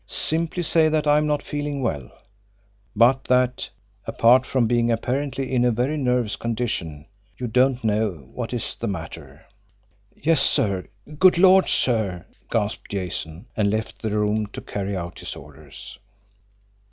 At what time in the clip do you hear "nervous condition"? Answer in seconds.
5.95-7.05